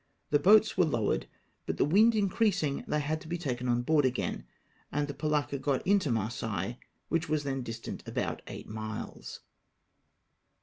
[0.31, 1.27] The boats were lowered,
[1.67, 4.45] but the wind m creasing, they had to be taken on board again,
[4.91, 6.77] and the polacca got into Marseilles,
[7.09, 9.41] which was then distant about eight miles.